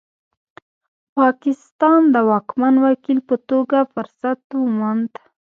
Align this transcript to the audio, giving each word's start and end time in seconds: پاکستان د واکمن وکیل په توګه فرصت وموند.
پاکستان 1.17 2.01
د 2.13 2.15
واکمن 2.29 2.73
وکیل 2.85 3.19
په 3.29 3.35
توګه 3.49 3.77
فرصت 3.93 4.41
وموند. 4.63 5.11